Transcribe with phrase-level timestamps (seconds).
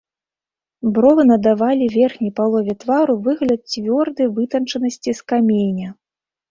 [0.95, 5.89] Бровы надавалі верхняй палове твару выгляд цвёрдай вытачанасці з каменя.